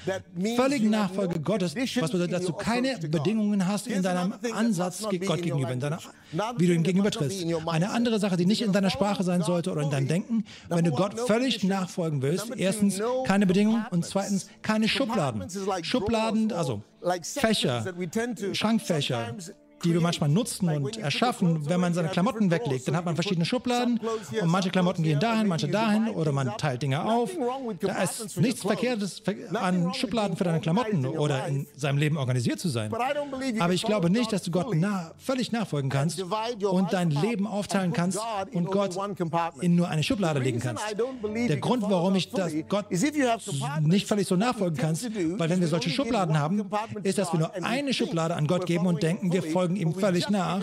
[0.57, 5.73] völligen Nachfolge Gottes, was bedeutet, dass du keine Bedingungen hast in deinem Ansatz Gott gegenüber,
[5.73, 5.99] in deiner
[6.57, 7.45] wie du ihm gegenübertrittst.
[7.67, 10.85] Eine andere Sache, die nicht in deiner Sprache sein sollte oder in deinem Denken, wenn
[10.85, 15.47] du Gott völlig nachfolgen willst, erstens keine Bedingungen und zweitens keine Schubladen.
[15.83, 16.83] Schubladen, also
[17.23, 17.85] Fächer,
[18.53, 19.35] Schrankfächer,
[19.85, 22.89] die wir manchmal nutzen und erschaffen, wenn man seine Klamotten weglegt.
[22.89, 24.01] Dann hat man verschiedene Schubladen
[24.41, 27.31] und manche Klamotten gehen dahin, manche dahin oder man teilt Dinge auf.
[27.81, 29.23] Da ist nichts Verkehrtes
[29.55, 32.93] an Schubladen für deine Klamotten oder in seinem Leben organisiert zu sein.
[33.61, 37.93] Aber ich glaube nicht, dass du Gott nah, völlig nachfolgen kannst und dein Leben aufteilen
[37.93, 38.19] kannst
[38.53, 38.97] und Gott
[39.61, 40.83] in nur eine Schublade legen kannst.
[41.49, 42.87] Der Grund, warum ich das Gott
[43.81, 45.05] nicht völlig so nachfolgen kannst,
[45.39, 46.65] weil wenn wir solche Schubladen haben,
[47.03, 49.95] ist, dass wir nur eine Schublade an Gott geben und denken, wir folgen folgen ihm
[49.95, 50.61] völlig nach,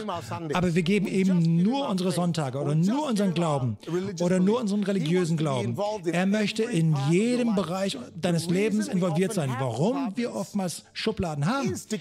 [0.54, 3.78] aber wir geben ihm nur unsere Sonntage oder nur unseren Glauben
[4.19, 5.78] oder nur unseren religiösen Glauben.
[6.12, 9.52] Er möchte in jedem Bereich deines Lebens involviert sein.
[9.60, 11.95] Warum wir oftmals Schubladen haben, ist,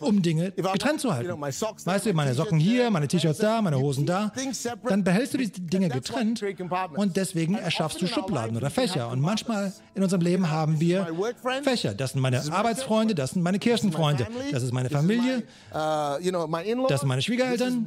[0.00, 1.40] um Dinge getrennt zu halten.
[1.40, 4.32] Weißt du, meine Socken hier, meine T-Shirts da, meine Hosen da.
[4.88, 6.42] Dann behältst du die Dinge getrennt
[6.96, 9.08] und deswegen erschaffst du Schubladen oder Fächer.
[9.10, 11.06] Und manchmal in unserem Leben haben wir
[11.62, 11.94] Fächer.
[11.94, 15.44] Das sind meine Arbeitsfreunde, das sind meine Kirchenfreunde, das ist meine Familie,
[16.32, 17.86] das sind meine Schwiegereltern.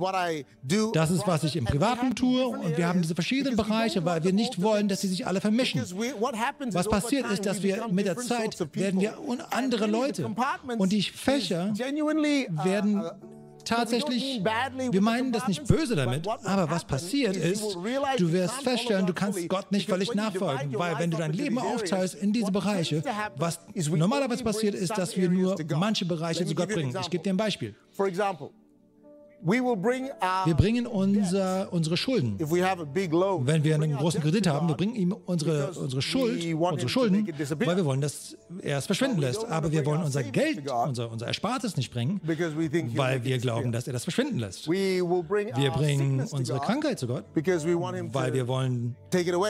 [0.93, 2.47] Das ist, was ich im Privaten tue.
[2.47, 5.81] Und wir haben diese verschiedenen Bereiche, weil wir nicht wollen, dass sie sich alle vermischen.
[6.71, 9.17] Was passiert ist, dass wir mit der Zeit werden wir
[9.51, 10.29] andere Leute.
[10.77, 13.09] Und die Fächer werden uh,
[13.65, 14.41] tatsächlich,
[14.91, 17.75] wir meinen das nicht böse damit, aber was passiert ist,
[18.17, 22.15] du wirst feststellen, du kannst Gott nicht völlig nachfolgen, weil wenn du dein Leben aufteilst
[22.15, 23.03] in diese Bereiche,
[23.35, 26.95] was normalerweise passiert ist, dass wir nur manche Bereiche zu Gott bringen.
[27.01, 27.75] Ich gebe dir ein Beispiel.
[30.45, 32.35] Wir bringen unser, unsere Schulden.
[32.39, 37.77] Wenn wir einen großen Kredit haben, wir bringen ihm unsere, unsere Schuld, unsere Schulden, weil
[37.77, 39.45] wir wollen, dass er es verschwinden lässt.
[39.45, 43.93] Aber wir wollen unser Geld, unser, unser Erspartes nicht bringen, weil wir glauben, dass er
[43.93, 44.67] das verschwinden lässt.
[44.67, 47.25] Wir bringen unsere Krankheit zu Gott,
[48.13, 48.95] weil wir wollen,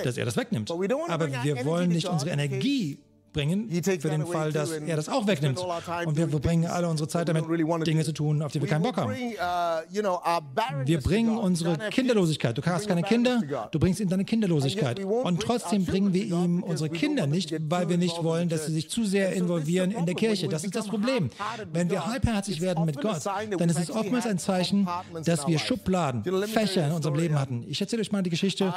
[0.05, 0.69] dass er das wegnimmt.
[0.71, 2.99] Aber wir wollen nicht unsere Energie
[3.35, 5.59] bringen, für den Fall, dass er das auch wegnimmt.
[6.05, 7.45] Und wir verbringen alle unsere Zeit damit,
[7.85, 9.11] Dinge zu tun, auf die wir keinen Bock haben.
[9.11, 12.57] Uh, wir bringen unsere Kinderlosigkeit.
[12.57, 14.99] Du hast keine Kinder, du bringst ihm deine Kinderlosigkeit.
[15.03, 18.89] Und trotzdem bringen wir ihm unsere Kinder nicht, weil wir nicht wollen, dass sie sich
[18.89, 20.47] zu sehr involvieren in der Kirche.
[20.47, 21.29] Das ist das Problem.
[21.73, 24.87] Wenn wir halbherzig werden mit Gott, dann ist es oftmals ein Zeichen,
[25.25, 27.65] dass wir Schubladen, Fächer in unserem Leben hatten.
[27.67, 28.73] Ich erzähle euch mal die Geschichte.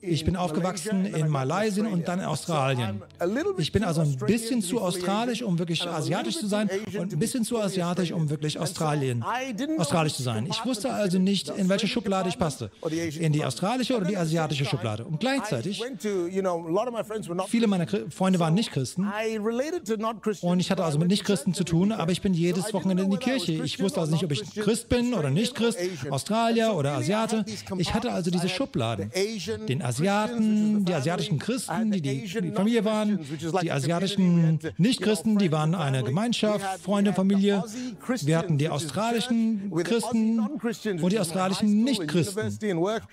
[0.00, 3.02] Ich bin aufgewachsen in Malaysia und dann in Australien.
[3.58, 7.44] Ich bin also ein bisschen zu australisch, um wirklich asiatisch zu sein und ein bisschen
[7.44, 9.24] zu asiatisch, um wirklich Australien,
[9.78, 10.46] australisch zu sein.
[10.46, 12.70] Ich wusste also nicht, in welche Schublade ich passte.
[13.18, 15.04] In die australische oder die asiatische Schublade.
[15.04, 15.82] Und gleichzeitig,
[17.48, 19.06] viele meiner Freunde waren nicht Christen
[20.42, 23.16] und ich hatte also mit Nicht-Christen zu tun, aber ich bin jedes Wochenende in die
[23.16, 23.52] Kirche.
[23.64, 25.78] Ich wusste also nicht, ob ich Christ bin oder nicht Christ,
[26.10, 27.44] Australier oder Asiate.
[27.78, 29.10] Ich hatte also diese Schubladen.
[29.68, 33.18] Den Asiaten, die asiatischen Christen, die die, die Familie waren,
[33.62, 37.62] die asiatischen Nichtchristen, die waren eine Gemeinschaft, Freunde, Familie.
[38.22, 42.58] Wir hatten die australischen Christen und die australischen Nichtchristen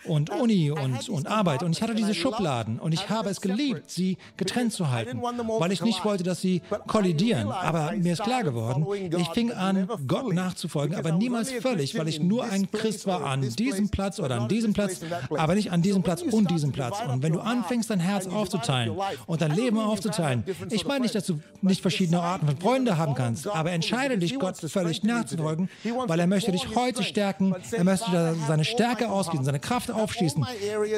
[0.05, 1.63] und Uni und, und Arbeit.
[1.63, 5.71] Und ich hatte diese Schubladen und ich habe es geliebt, sie getrennt zu halten, weil
[5.71, 7.49] ich nicht wollte, dass sie kollidieren.
[7.51, 8.85] Aber mir ist klar geworden,
[9.17, 13.41] ich fing an, Gott nachzufolgen, aber niemals völlig, weil ich nur ein Christ war an
[13.41, 16.97] diesem Platz oder an diesem Platz, aber nicht an diesem Platz und diesem Platz.
[17.07, 20.43] Und wenn du anfängst, dein Herz aufzuteilen und dein Leben aufzuteilen, mitzuteilen.
[20.69, 24.37] Ich meine nicht, dass du nicht verschiedene Arten von Freunden haben kannst, aber entscheide dich,
[24.37, 25.69] Gott völlig nachzufolgen,
[26.07, 27.55] weil er möchte dich heute stärken.
[27.71, 30.45] Er möchte seine Stärke ausgießen, seine Kraft aufschießen.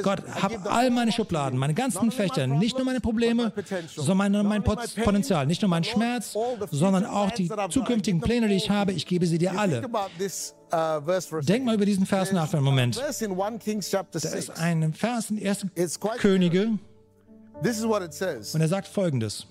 [0.04, 3.54] Gott, hab all meine Schubladen, meine ganzen Fächer, nicht nur meine Probleme,
[3.96, 6.36] sondern mein Potenzial, nicht nur mein Schmerz,
[6.72, 8.92] sondern auch die zukünftigen Pläne, die ich habe.
[8.94, 9.82] Ich gebe sie dir alle.
[11.42, 12.98] Denk mal über diesen Vers nach für einen Moment.
[12.98, 13.22] Da ist
[14.58, 16.00] ein Vers in 1.
[16.18, 16.80] Könige
[17.64, 19.48] und er sagt folgendes.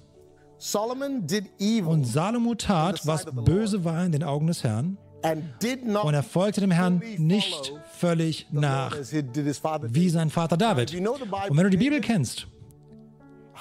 [1.85, 4.99] Und Salomo tat, was böse war in den Augen des Herrn.
[5.23, 10.95] Und er folgte dem Herrn nicht völlig nach, wie sein Vater David.
[10.95, 12.47] Und wenn du die Bibel kennst,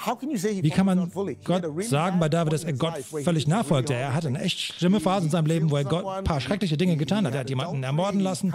[0.06, 1.12] wie kann man
[1.44, 3.94] Gott sagen bei David, dass er Gott völlig nachfolgte?
[3.94, 6.78] Er hatte eine echt schlimme Phase in seinem Leben, wo er Gott ein paar schreckliche
[6.78, 7.34] Dinge getan hat.
[7.34, 8.54] Er hat jemanden ermorden lassen,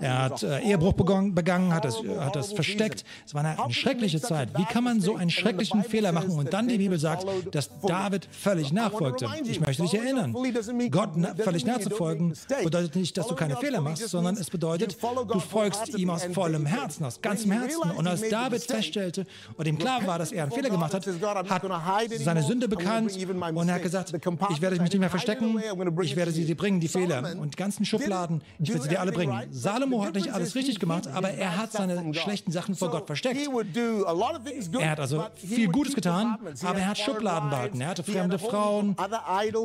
[0.00, 3.04] er hat äh, Ehebruch begangen, hat das, hat das versteckt.
[3.26, 4.56] Es war eine, eine schreckliche Zeit.
[4.56, 8.28] Wie kann man so einen schrecklichen Fehler machen und dann die Bibel sagt, dass David
[8.30, 9.28] völlig nachfolgte?
[9.44, 10.34] Ich möchte dich erinnern,
[10.90, 15.96] Gott völlig nachzufolgen bedeutet nicht, dass du keine Fehler machst, sondern es bedeutet, du folgst
[15.96, 17.90] ihm aus vollem Herzen, aus ganzem Herzen.
[17.96, 21.48] Und als David feststellte und ihm klar war, dass er einen Fehler gemacht gemacht hat,
[21.48, 21.62] hat
[22.18, 23.16] seine Sünde bekannt
[23.54, 24.12] und er hat gesagt,
[24.50, 25.60] ich werde mich nicht mehr verstecken,
[26.02, 29.00] ich werde sie dir bringen, die Fehler und die ganzen Schubladen, ich werde sie dir
[29.00, 29.36] alle bringen.
[29.50, 33.40] Salomo hat nicht alles richtig gemacht, aber er hat seine schlechten Sachen vor Gott versteckt.
[34.78, 37.80] Er hat also viel Gutes getan, aber er hat Schubladen behalten.
[37.80, 38.96] Er hatte fremde Frauen,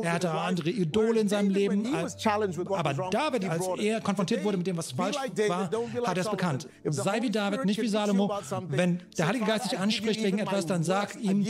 [0.02, 1.86] er hatte andere Idole in seinem Leben.
[1.94, 5.16] Aber David, als er konfrontiert wurde mit dem, was falsch
[5.48, 5.70] war,
[6.06, 6.68] hat er es bekannt.
[6.84, 8.32] Sei wie David, nicht wie Salomo.
[8.68, 11.44] Wenn der Heilige Geist dich anspricht wegen etwas, dann sag, sag ihm,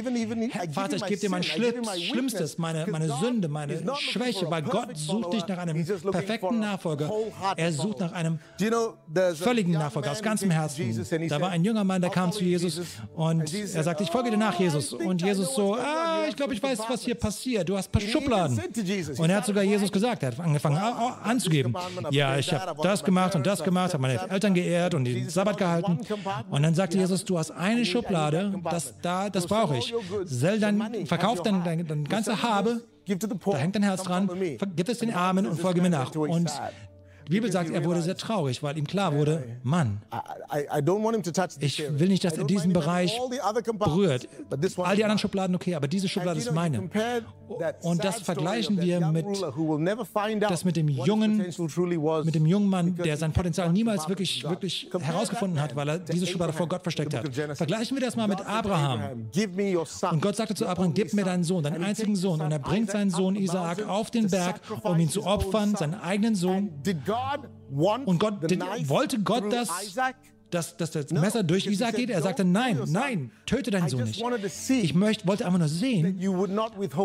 [0.73, 5.47] Vater, ich gebe dir mein Schlimmstes, meine, meine Sünde, meine Schwäche, weil Gott sucht dich
[5.47, 7.11] nach einem perfekten Nachfolger.
[7.57, 8.39] Er sucht nach einem
[9.35, 11.07] völligen Nachfolger aus ganzem Herzen.
[11.29, 12.81] Da war ein junger Mann, der kam zu Jesus
[13.15, 14.93] und er sagte, ich folge dir nach, Jesus.
[14.93, 17.69] Und Jesus so, ah, ich glaube, ich weiß, was hier passiert.
[17.69, 18.61] Du hast ein paar Schubladen.
[19.19, 21.75] Und er hat sogar Jesus gesagt, er hat angefangen anzugeben.
[22.11, 25.57] Ja, ich habe das gemacht und das gemacht, habe meine Eltern geehrt und den Sabbat
[25.59, 25.99] gehalten.
[26.51, 29.95] Und dann sagte Jesus, du hast eine Schublade, das, da, das brauche ich.
[30.25, 34.31] Sell dein, verkauf dein, dein, dein ganze Habe, da hängt dein Herz dran,
[34.77, 36.15] gib es den Armen und folge mir nach.
[36.15, 36.51] Und
[37.29, 40.03] die Bibel sagt, er wurde sehr traurig, weil ihm klar wurde, Mann,
[41.61, 43.19] ich will nicht, dass er diesen Bereich
[43.79, 44.29] berührt.
[44.79, 46.91] All die anderen Schubladen, okay, aber diese Schublade ist meine.
[47.83, 49.27] Und das vergleichen wir mit,
[50.41, 51.39] das mit dem jungen,
[52.25, 56.27] mit dem jungen Mann, der sein Potenzial niemals wirklich, wirklich herausgefunden hat, weil er diese
[56.27, 57.57] Schublade vor Gott versteckt hat.
[57.57, 59.29] Vergleichen wir das mal mit Abraham.
[60.11, 62.41] Und Gott sagte zu Abraham, gib mir deinen Sohn, deinen einzigen Sohn.
[62.41, 66.35] Und er bringt seinen Sohn Isaak auf den Berg, um ihn zu opfern, seinen eigenen
[66.35, 66.71] Sohn.
[68.05, 68.35] Und Gott,
[68.89, 69.71] wollte Gott das
[70.53, 72.11] dass, dass das Messer durch Isaac geht?
[72.11, 74.23] Er sagte, nein, nein, töte deinen Sohn nicht.
[74.69, 76.19] Ich möchte, wollte einfach nur sehen,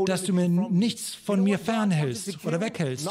[0.05, 3.07] dass du mir nichts von mir fernhältst oder weghältst.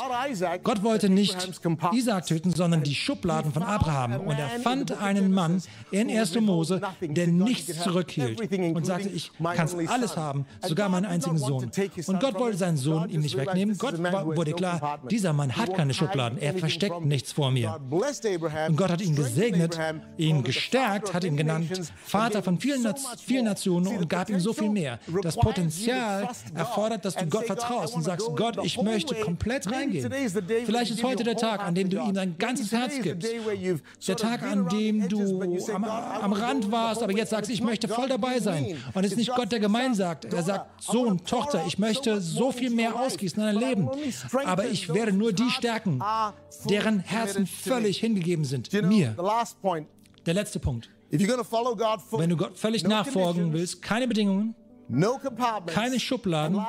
[0.62, 1.50] Gott wollte nicht
[1.92, 4.20] Isaac töten, sondern die Schubladen von Abraham.
[4.20, 6.40] Und er fand einen Mann in 1.
[6.40, 8.40] Mose, der nichts zurückhielt
[8.74, 11.70] und sagte, ich kann alles haben, sogar meinen einzigen Sohn.
[12.06, 13.76] Und Gott wollte seinen Sohn ihm nicht wegnehmen.
[13.78, 17.78] Gott wurde klar, dieser Mann hat keine Schubladen, er versteckt nichts vor mir.
[18.68, 19.78] Und Gott hat ihn gesegnet,
[20.26, 21.70] ihn gestärkt, hat ihn genannt
[22.04, 22.86] Vater von vielen,
[23.24, 24.98] vielen Nationen und gab ihm so viel mehr.
[25.22, 30.10] Das Potenzial erfordert, dass du Gott vertraust und sagst, Gott, ich möchte komplett reingehen.
[30.64, 33.28] Vielleicht ist heute der Tag, an dem du ihm dein ganzes Herz gibst.
[34.08, 38.08] Der Tag, an dem du am, am Rand warst, aber jetzt sagst, ich möchte voll
[38.08, 38.76] dabei sein.
[38.94, 40.24] Und es ist nicht Gott, der gemein sagt.
[40.26, 43.90] Er sagt, Sohn, Tochter, ich möchte so viel mehr ausgießen in dein Leben.
[44.44, 46.02] Aber ich werde nur die stärken,
[46.68, 48.72] deren Herzen völlig hingegeben sind.
[48.72, 49.14] Mir.
[50.26, 50.90] Der letzte Punkt.
[51.10, 54.54] Wenn du Gott völlig nachfolgen willst, keine Bedingungen,
[55.66, 56.60] keine Schubladen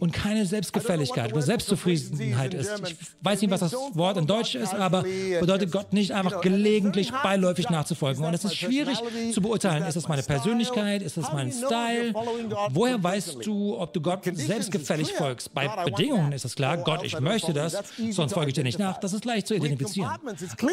[0.00, 2.70] und keine Selbstgefälligkeit oder Selbstzufriedenheit ist.
[2.88, 5.04] Ich weiß nicht, was das Wort in Deutsch ist, aber
[5.40, 8.24] bedeutet Gott nicht einfach gelegentlich beiläufig nachzufolgen.
[8.24, 8.98] Und es ist schwierig
[9.32, 12.14] zu beurteilen, ist das meine Persönlichkeit, ist das mein Style?
[12.70, 15.52] Woher weißt du, ob du Gott selbstgefällig folgst?
[15.52, 17.76] Bei Bedingungen ist es klar, Gott, ich möchte das,
[18.10, 18.98] sonst folge ich dir nicht nach.
[18.98, 20.10] Das ist leicht zu identifizieren.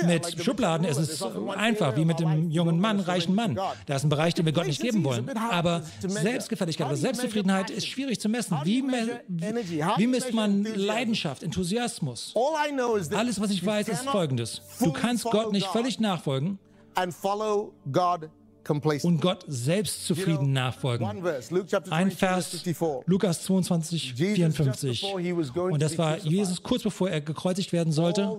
[0.05, 1.21] Mit Schubladen ist es
[1.55, 3.59] einfach, wie mit dem jungen Mann, reichen Mann.
[3.85, 5.29] Da ist ein Bereich, den wir Gott nicht geben wollen.
[5.49, 8.57] Aber Selbstgefälligkeit oder Selbstzufriedenheit ist schwierig zu messen.
[8.63, 12.33] Wie, wie misst man Leidenschaft, Enthusiasmus?
[13.13, 14.61] Alles, was ich weiß, ist folgendes.
[14.79, 16.59] Du kannst Gott nicht völlig nachfolgen
[19.03, 21.07] und Gott selbst zufrieden nachfolgen.
[21.89, 22.65] Ein Vers,
[23.05, 25.03] Lukas 22, 54.
[25.53, 28.37] Und das war Jesus kurz bevor er gekreuzigt werden sollte.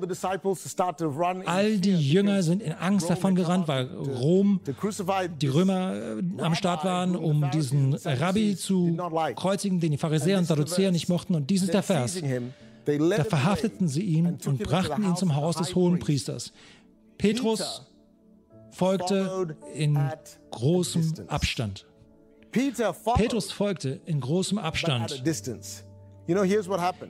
[1.46, 4.60] All die Jünger sind in Angst davon gerannt, weil Rom,
[5.40, 8.96] die Römer äh, am Start waren, um diesen Rabbi zu
[9.36, 11.34] kreuzigen, den die Pharisäer und Sadduzäer nicht mochten.
[11.34, 12.20] Und dies ist der Vers.
[12.84, 16.52] Da verhafteten sie ihn und brachten ihn zum Haus des hohen Priesters.
[17.18, 17.82] Petrus
[18.72, 19.98] folgte in
[20.50, 21.86] großem Abstand.
[22.52, 25.22] Petrus folgte in großem Abstand.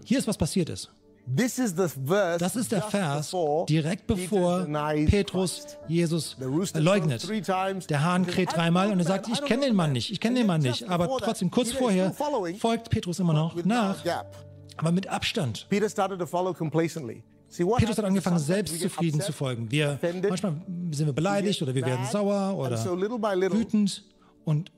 [0.04, 0.90] Hier ist, was passiert ist.
[1.26, 3.34] Das ist der Vers
[3.68, 4.66] direkt bevor
[5.06, 6.36] Petrus Jesus
[6.74, 7.28] leugnet.
[7.90, 10.46] Der Hahn kräht dreimal und er sagt, ich kenne den Mann nicht, ich kenne den
[10.46, 10.88] Mann nicht.
[10.88, 12.12] Aber trotzdem, kurz vorher
[12.58, 14.04] folgt Petrus immer noch nach,
[14.76, 15.66] aber mit Abstand.
[17.56, 19.70] Petrus hat angefangen, selbstzufrieden zu folgen.
[19.70, 20.54] Wir, manchmal
[20.92, 24.04] sind wir beleidigt oder wir werden sauer oder wütend
[24.44, 24.70] und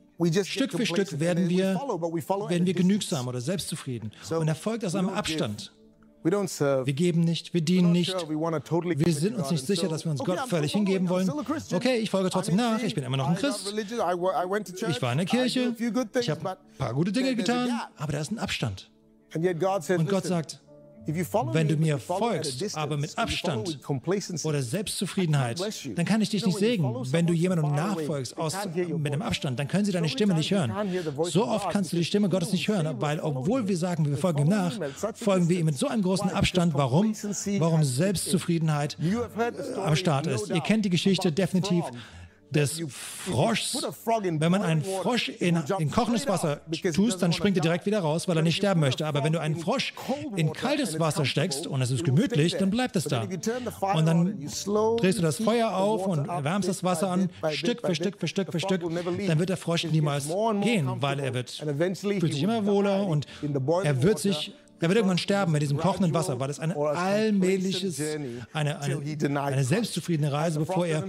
[0.43, 4.11] Stück für Stück werden wir, werden wir genügsam oder selbstzufrieden.
[4.29, 5.71] Und er folgt aus einem Abstand.
[6.23, 8.15] Wir geben nicht, wir dienen nicht.
[8.29, 11.29] Wir sind uns nicht sicher, dass wir uns Gott völlig hingeben wollen.
[11.73, 13.73] Okay, ich folge trotzdem nach, ich bin immer noch ein Christ.
[14.89, 15.75] Ich war in der Kirche,
[16.19, 18.89] ich habe ein paar gute Dinge getan, aber da ist ein Abstand.
[19.35, 20.61] Und Gott sagt,
[21.05, 23.79] wenn du mir folgst, aber mit Abstand
[24.43, 25.59] oder Selbstzufriedenheit,
[25.95, 26.95] dann kann ich dich nicht segnen.
[27.11, 30.71] Wenn du jemandem nachfolgst aus, mit einem Abstand, dann können sie deine Stimme nicht hören.
[31.23, 34.43] So oft kannst du die Stimme Gottes nicht hören, weil obwohl wir sagen, wir folgen
[34.43, 34.73] ihm nach,
[35.15, 36.73] folgen wir ihm mit so einem großen Abstand.
[36.73, 37.13] Warum?
[37.59, 38.97] Warum Selbstzufriedenheit
[39.83, 40.49] am Start ist.
[40.49, 41.83] Ihr kennt die Geschichte definitiv
[42.53, 43.85] des Froschs.
[44.21, 46.61] Wenn man einen Frosch in, in kochendes Wasser
[46.93, 49.05] tust, dann springt er direkt wieder raus, weil er nicht sterben möchte.
[49.05, 49.93] Aber wenn du einen Frosch
[50.35, 53.23] in kaltes Wasser steckst und es ist gemütlich, dann bleibt es da.
[53.93, 54.39] Und dann
[54.97, 58.51] drehst du das Feuer auf und erwärmst das Wasser an, Stück für Stück für Stück
[58.51, 58.81] für Stück,
[59.27, 60.27] dann wird der Frosch niemals
[60.61, 63.27] gehen, weil er wird, fühlt sich immer wohler und
[63.83, 68.01] er wird sich er wird irgendwann sterben mit diesem kochenden Wasser, weil es ein allmähliches,
[68.51, 71.03] eine, eine, eine selbstzufriedene Reise, bevor er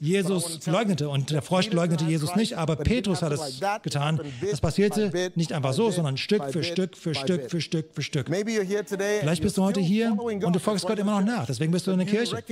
[0.00, 1.08] Jesus leugnete.
[1.08, 4.20] Und der Frosch leugnete Jesus nicht, aber Petrus hat es getan.
[4.50, 8.26] Das passierte nicht einfach so, sondern Stück für Stück für Stück für Stück für Stück.
[8.28, 11.46] Vielleicht bist du heute hier und du folgst Gott immer noch nach.
[11.46, 12.42] Deswegen bist du in der Kirche.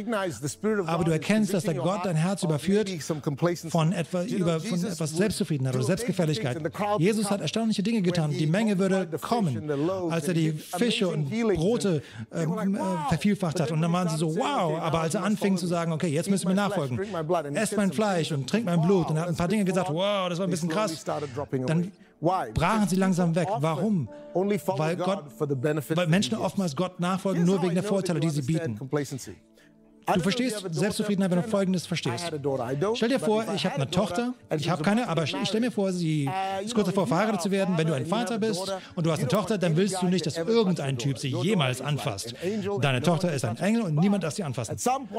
[0.87, 2.91] Aber du erkennst, dass der Gott dein Herz überführt
[3.69, 6.59] von, etwa, über, von etwas Selbstzufriedenheit oder Selbstgefälligkeit.
[6.99, 8.31] Jesus hat erstaunliche Dinge getan.
[8.31, 9.71] Die Menge würde kommen,
[10.11, 12.47] als er die Fische und Brote äh,
[13.09, 13.71] vervielfacht hat.
[13.73, 14.79] Und dann waren sie so, wow.
[14.81, 16.99] Aber als er anfing zu sagen, okay, jetzt müssen wir nachfolgen,
[17.57, 19.11] esst mein Fleisch und trinkt mein Blut.
[19.11, 21.05] Und er hat ein paar Dinge gesagt, wow, das war ein bisschen krass.
[21.67, 21.93] Dann
[22.55, 23.49] brachen sie langsam weg.
[23.61, 24.09] Warum?
[24.35, 25.25] Weil, Gott,
[25.97, 28.79] weil Menschen oftmals Gott nachfolgen, nur wegen der Vorteile, die sie bieten.
[30.15, 32.33] Du verstehst Selbstzufriedenheit, wenn du Folgendes verstehst.
[32.95, 35.93] Stell dir vor, ich habe eine Tochter, ich habe keine, aber ich stell mir vor,
[35.93, 36.31] sie
[36.65, 37.77] ist kurz davor, verheiratet zu werden.
[37.77, 40.37] Wenn du ein Vater bist und du hast eine Tochter, dann willst du nicht, dass
[40.37, 42.35] irgendein Typ sie jemals anfasst.
[42.81, 44.77] Deine Tochter ist ein Engel und niemand darf sie anfassen.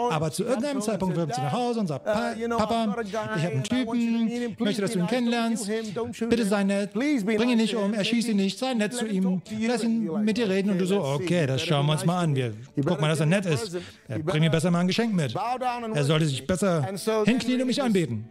[0.09, 2.75] Aber zu irgendeinem Zeitpunkt kommt sie nach Hause und sagt, Papa, ich habe
[3.35, 5.69] einen Typen, ich möchte, dass du ihn kennenlernst.
[6.29, 9.83] Bitte sei nett, bring ihn nicht um, erschieß ihn nicht, sei nett zu ihm, lass
[9.83, 12.35] ihn mit dir reden und du so, okay, das schauen wir uns mal an.
[12.35, 13.77] Wir gucken mal, dass er nett ist.
[14.25, 15.35] Bring mir besser mal ein Geschenk mit.
[15.35, 16.85] Er sollte sich besser
[17.25, 18.27] hinknien und mich anbeten.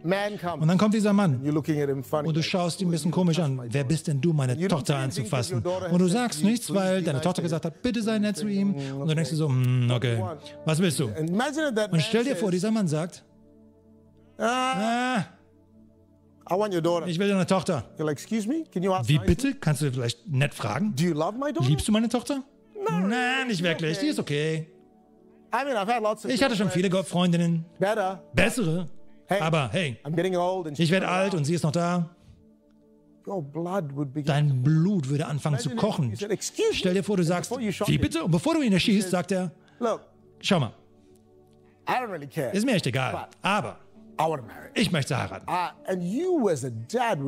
[0.59, 3.61] Und dann kommt dieser Mann und du schaust ihn ein bisschen komisch an.
[3.69, 5.63] Wer bist denn du, meine Tochter anzufassen?
[5.91, 8.73] Und du sagst nichts, weil deine Tochter gesagt hat, bitte sei nett zu ihm.
[8.73, 10.21] Und dann denkst du so, hm, okay,
[10.65, 11.05] was willst du?
[11.07, 13.23] Und stell dir vor, dieser Mann sagt,
[14.37, 15.23] ah,
[17.05, 17.83] ich will deine Tochter.
[19.05, 19.53] Wie bitte?
[19.55, 20.95] Kannst du vielleicht nett fragen?
[21.61, 22.43] Liebst du meine Tochter?
[22.89, 23.99] Nein, nicht wirklich.
[23.99, 24.67] Die ist okay.
[26.29, 27.65] Ich hatte schon viele Freundinnen.
[28.33, 28.87] Bessere.
[29.39, 29.97] Aber hey,
[30.77, 32.09] ich werde alt und sie ist noch da.
[34.25, 36.15] Dein Blut würde anfangen zu kochen.
[36.71, 38.23] Stell dir vor, du sagst, wie bitte?
[38.23, 39.51] Und bevor du ihn erschießt, sagt er,
[40.39, 40.73] schau mal,
[42.53, 43.77] ist mir echt egal, aber
[44.73, 45.45] ich möchte heiraten.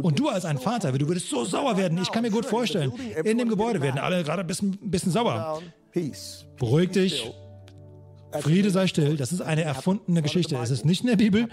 [0.02, 1.98] Und du als ein Vater, du würdest so sauer werden.
[2.02, 2.92] Ich kann mir gut vorstellen,
[3.24, 5.62] in dem Gebäude werden alle gerade ein bisschen, bisschen sauer.
[6.58, 7.32] Beruhig dich.
[8.40, 9.18] Friede sei still.
[9.18, 10.58] Das ist eine erfundene Geschichte.
[10.58, 11.48] Es ist nicht in der Bibel.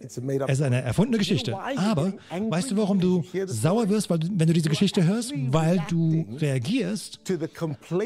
[0.00, 1.56] Es ist eine erfundene Geschichte.
[1.58, 5.32] Aber weißt du, warum du sauer wirst, weil, wenn du diese Geschichte hörst?
[5.34, 7.20] Weil du reagierst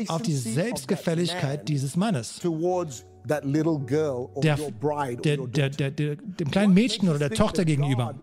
[0.08, 2.40] auf die Selbstgefälligkeit dieses Mannes
[3.24, 4.56] der,
[5.68, 8.14] der, der, dem kleinen Mädchen oder der Tochter gegenüber.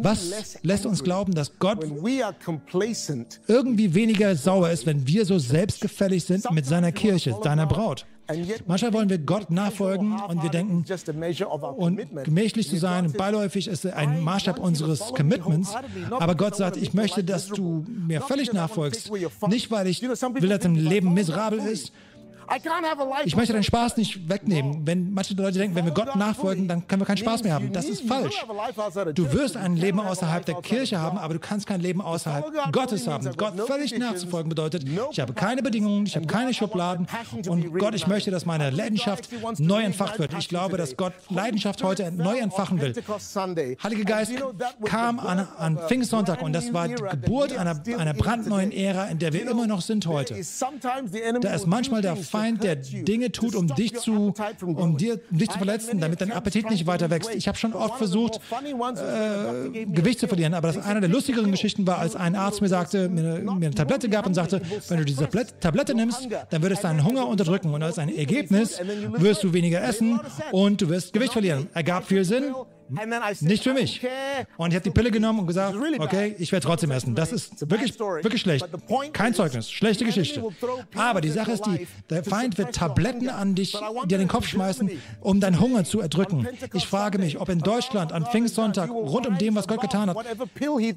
[0.00, 1.84] Was lässt uns glauben, dass Gott
[3.46, 8.06] irgendwie weniger sauer ist, wenn wir so selbstgefällig sind mit seiner Kirche, seiner Braut?
[8.66, 10.84] Manchmal wollen wir Gott nachfolgen und wir denken,
[11.76, 15.74] und gemächlich zu sein, beiläufig ist ein Maßstab unseres Commitments.
[16.10, 19.10] Aber Gott sagt, ich möchte, dass du mir völlig nachfolgst.
[19.48, 21.92] Nicht, weil ich will, dass dein Leben miserabel ist,
[23.24, 24.86] ich möchte deinen Spaß nicht wegnehmen.
[24.86, 27.72] Wenn manche Leute denken, wenn wir Gott nachfolgen, dann können wir keinen Spaß mehr haben.
[27.72, 28.34] Das ist falsch.
[29.14, 33.06] Du wirst ein Leben außerhalb der Kirche haben, aber du kannst kein Leben außerhalb Gottes
[33.06, 33.28] haben.
[33.36, 37.06] Gott völlig nachzufolgen bedeutet, ich habe keine Bedingungen, ich habe keine Schubladen
[37.48, 40.34] und Gott, ich möchte, dass meine Leidenschaft neu entfacht wird.
[40.38, 42.94] Ich glaube, dass Gott Leidenschaft heute neu entfachen will.
[43.82, 44.32] Heilige Geist
[44.84, 49.32] kam an, an Pfingstsonntag und das war die Geburt einer, einer brandneuen Ära, in der
[49.32, 50.34] wir immer noch sind heute.
[51.40, 55.38] Da ist manchmal der Feind Feind, der Dinge tut, um dich zu, um dir, um
[55.38, 57.34] dich zu verletzen, damit dein Appetit nicht weiter wächst.
[57.34, 58.40] Ich habe schon oft versucht,
[58.96, 62.68] äh, Gewicht zu verlieren, aber das einer der lustigeren Geschichten war, als ein Arzt mir
[62.68, 66.72] sagte, mir, mir eine Tablette gab und sagte, wenn du diese Tablette nimmst, dann wird
[66.72, 68.80] es deinen Hunger unterdrücken und als ein Ergebnis.
[69.16, 70.20] wirst du weniger essen
[70.52, 71.68] und du wirst Gewicht verlieren.
[71.74, 72.54] Ergab viel Sinn.
[73.40, 74.00] Nicht für mich.
[74.56, 77.14] Und ich habe die Pille genommen und gesagt, okay, ich werde trotzdem essen.
[77.14, 78.66] Das ist wirklich, wirklich schlecht.
[79.12, 80.42] Kein Zeugnis, schlechte Geschichte.
[80.94, 84.90] Aber die Sache ist die, der Feind wird Tabletten an dich, dir den Kopf schmeißen,
[85.20, 86.46] um deinen Hunger zu erdrücken.
[86.74, 90.16] Ich frage mich, ob in Deutschland am Pfingstsonntag, rund um dem, was Gott getan hat,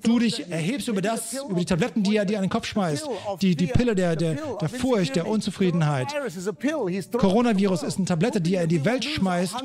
[0.03, 3.07] du dich erhebst über das, über die Tabletten, die er dir an den Kopf schmeißt.
[3.41, 6.07] Die, die Pille der, der, der Furcht, der Unzufriedenheit.
[7.17, 9.55] Coronavirus ist eine Tablette, die er in die Welt schmeißt,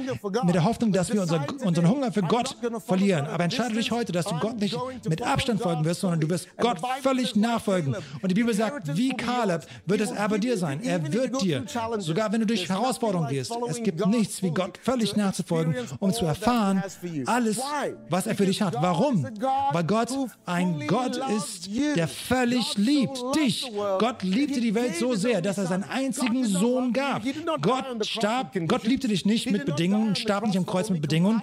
[0.44, 3.26] mit der Hoffnung, dass wir unseren, unseren Hunger für Gott verlieren.
[3.26, 4.76] Aber entscheide dich heute, dass du Gott nicht
[5.06, 7.94] mit Abstand folgen wirst, sondern du wirst Gott völlig nachfolgen.
[8.22, 10.82] Und die Bibel sagt, wie Kaleb wird es er bei dir sein.
[10.82, 11.64] Er wird dir,
[11.98, 16.24] sogar wenn du durch Herausforderungen gehst, es gibt nichts wie Gott völlig nachzufolgen, um zu
[16.24, 16.82] erfahren,
[17.26, 17.60] alles,
[18.08, 18.74] was er für dich hat.
[18.80, 19.26] Warum?
[19.72, 20.08] Weil Gott
[20.46, 23.70] ein Gott ist, der völlig liebt dich.
[23.98, 27.22] Gott liebte die Welt so sehr, dass er seinen einzigen Sohn gab.
[27.60, 31.42] Gott starb, Gott liebte dich nicht mit Bedingungen, starb nicht am Kreuz mit Bedingungen,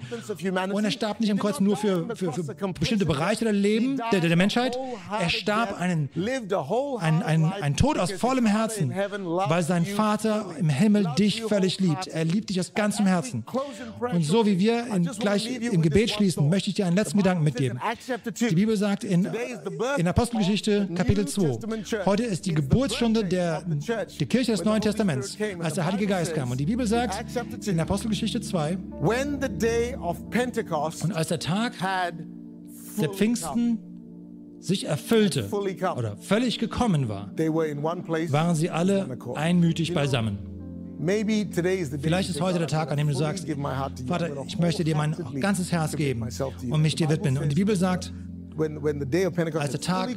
[0.72, 4.20] und er starb nicht am Kreuz nur für, für, für bestimmte Bereiche der Leben, der,
[4.20, 4.78] der Menschheit.
[5.20, 6.10] Er starb einen,
[7.00, 12.08] einen, einen, einen Tod aus vollem Herzen, weil sein Vater im Himmel dich völlig liebt.
[12.08, 13.44] Er liebt dich aus ganzem Herzen.
[14.00, 17.44] Und so wie wir in, gleich im Gebet schließen, möchte ich dir einen letzten Gedanken
[17.44, 17.80] mitgeben.
[18.40, 19.28] Die Bibel sagt in,
[19.98, 25.76] in Apostelgeschichte Kapitel 2, heute ist die Geburtsstunde der, der Kirche des Neuen Testaments, als
[25.76, 26.52] der Heilige Geist kam.
[26.52, 27.24] Und die Bibel sagt
[27.66, 28.78] in Apostelgeschichte 2,
[31.04, 31.74] und als der Tag
[33.00, 33.80] der Pfingsten
[34.60, 40.38] sich erfüllte oder völlig gekommen war, waren sie alle einmütig beisammen.
[41.06, 43.46] Vielleicht ist heute der Tag, an dem du sagst,
[44.08, 46.26] Vater, ich möchte dir mein ganzes Herz geben
[46.70, 47.38] und mich dir widmen.
[47.38, 48.14] Und die Bibel sagt,
[48.58, 50.16] als der Tag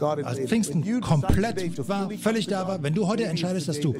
[0.00, 3.94] als Pfingsten komplett war, völlig da war, wenn du heute entscheidest, dass du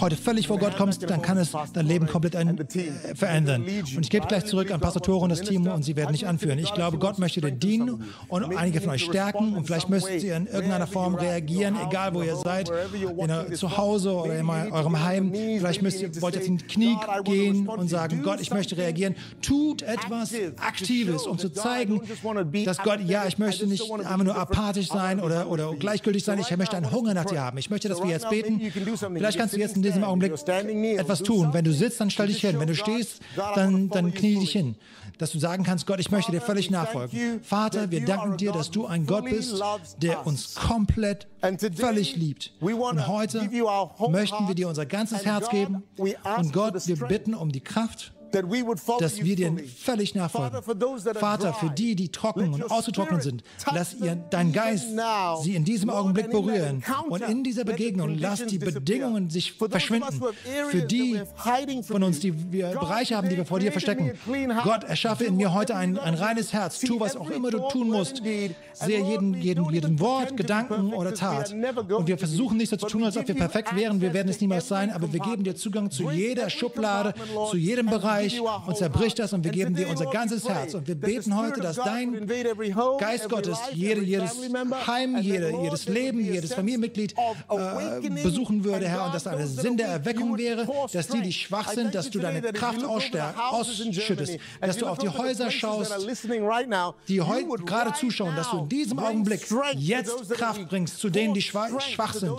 [0.00, 3.62] heute völlig vor Gott kommst, dann kann es dein Leben komplett ein, äh, verändern.
[3.62, 6.26] Und ich gebe gleich zurück an Pastor Tore und das Team und sie werden nicht
[6.26, 6.58] anführen.
[6.58, 10.36] Ich glaube, Gott möchte dir dienen und einige von euch stärken und vielleicht müsst ihr
[10.36, 15.32] in irgendeiner Form reagieren, egal wo ihr seid, in, zu Hause oder in eurem Heim.
[15.32, 19.14] Vielleicht müsst ihr, wollt ihr in die Knie gehen und sagen, Gott, ich möchte reagieren.
[19.42, 22.00] Tut etwas Aktives, um zu zeigen,
[22.64, 26.56] dass Gott, ja, ich möchte nicht einfach nur apathisch sein oder, oder gleichgültig sein, ich
[26.56, 27.58] möchte einen Hunger nach dir haben.
[27.58, 28.60] Ich möchte, dass wir jetzt beten.
[28.60, 31.50] Vielleicht kannst du jetzt in diesem Augenblick etwas tun.
[31.52, 32.58] Wenn du sitzt, dann stell dich hin.
[32.58, 33.20] Wenn du stehst,
[33.54, 34.76] dann, dann knie dich hin.
[35.18, 37.40] Dass du sagen kannst, Gott, ich möchte dir völlig nachfolgen.
[37.42, 39.62] Vater, wir danken dir, dass du ein Gott bist,
[40.00, 41.26] der uns komplett,
[41.76, 42.52] völlig liebt.
[42.60, 43.48] Und heute
[44.08, 45.82] möchten wir dir unser ganzes Herz geben.
[45.98, 48.12] Und Gott, wir bitten um die Kraft,
[48.98, 50.60] dass wir dir völlig nachfolgen.
[51.14, 54.88] Vater, für die, die trocken und ausgetrocknet sind, lass ihr dein Geist
[55.42, 60.20] sie in diesem Augenblick berühren und in dieser Begegnung lass die Bedingungen sich verschwinden.
[60.70, 61.20] Für die
[61.84, 64.12] von uns, die wir Bereiche haben, die wir vor dir verstecken.
[64.62, 66.80] Gott, erschaffe in mir heute ein, ein reines Herz.
[66.80, 68.16] Tu, was auch immer du tun musst.
[68.16, 71.52] Sehe jeden, jeden, jeden Wort, Gedanken oder Tat.
[71.52, 74.00] Und wir versuchen nicht so zu tun, als ob wir perfekt wären.
[74.00, 77.14] Wir werden es niemals sein, aber wir geben dir Zugang zu jeder Schublade,
[77.50, 80.74] zu jedem Bereich Reich und zerbricht das und wir geben dir unser ganzes Herz.
[80.74, 82.26] Und wir beten heute, dass dein
[82.98, 84.36] Geist Gottes jede, jedes
[84.86, 89.88] Heim, jede, jedes Leben, jedes Familienmitglied äh, besuchen würde, Herr, und dass eine Sinn der
[89.88, 94.98] Erweckung wäre, dass die, die schwach sind, dass du deine Kraft ausschüttest, dass du auf
[94.98, 95.92] die Häuser schaust,
[97.08, 99.46] die heute gerade zuschauen, dass du in diesem Augenblick
[99.76, 102.32] jetzt Kraft bringst zu denen, die schwach sind.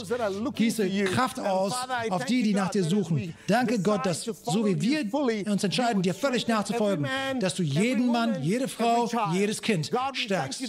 [0.56, 1.74] Gieße Kraft aus
[2.10, 3.34] auf die, die nach dir suchen.
[3.48, 5.06] Danke Gott, dass so wie wir
[5.52, 7.08] uns entscheiden, dir völlig nachzufolgen,
[7.40, 10.62] dass du jeden Mann, jede Frau, jedes Kind stärkst.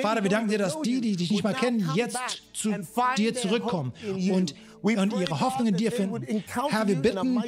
[0.00, 2.18] Vater, wir danken dir, dass die, die dich nicht mal kennen, jetzt
[2.52, 2.74] zu
[3.16, 3.92] dir zurückkommen
[4.30, 6.42] und und ihre Hoffnung in dir finden.
[6.68, 7.42] Herr, wir bitten,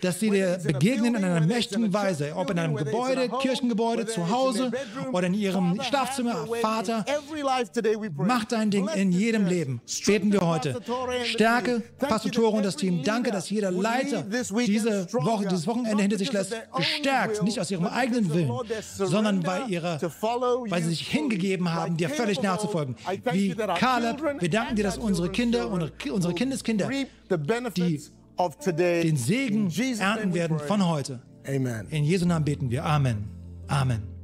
[0.00, 4.70] dass sie dir begegnen in einer mächtigen Weise, ob in einem Gebäude, Kirchengebäude, zu Hause
[5.12, 6.46] oder in ihrem Schlafzimmer.
[6.60, 7.04] Vater,
[8.16, 9.80] mach dein Ding in jedem Leben.
[10.06, 10.80] Beten wir heute.
[11.24, 13.02] Stärke Pastor Tore und das Team.
[13.02, 17.86] Danke, dass jeder Leiter diese Woche, dieses Wochenende hinter sich lässt, gestärkt, nicht aus ihrem
[17.86, 18.52] eigenen Willen,
[18.98, 22.96] sondern weil, ihre, weil sie sich hingegeben haben, dir völlig nachzufolgen.
[23.32, 28.00] Wie Caleb, wir danken dir, dass unsere Kinder und unsere Kindeskinder Kinder, die
[29.02, 31.20] den Segen ernten werden von heute.
[31.90, 32.84] In Jesu Namen beten wir.
[32.84, 33.28] Amen.
[33.68, 34.15] Amen.